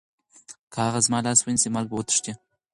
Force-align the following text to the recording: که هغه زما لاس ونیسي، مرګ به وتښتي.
که 0.71 0.79
هغه 0.85 0.99
زما 1.05 1.19
لاس 1.25 1.39
ونیسي، 1.43 1.69
مرګ 1.75 1.87
به 1.89 1.95
وتښتي. 1.97 2.33